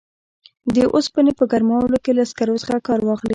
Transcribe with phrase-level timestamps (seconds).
[0.75, 3.29] د اوسپنې په ګرمولو کې له سکرو څخه کار واخلي.